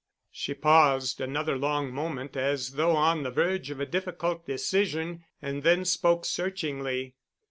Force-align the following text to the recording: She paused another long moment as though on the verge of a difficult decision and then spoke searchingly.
She 0.31 0.55
paused 0.55 1.21
another 1.21 1.55
long 1.55 1.93
moment 1.93 2.35
as 2.35 2.71
though 2.71 2.95
on 2.95 3.21
the 3.21 3.29
verge 3.29 3.69
of 3.69 3.79
a 3.79 3.85
difficult 3.85 4.47
decision 4.47 5.23
and 5.43 5.61
then 5.61 5.85
spoke 5.85 6.25
searchingly. 6.25 7.17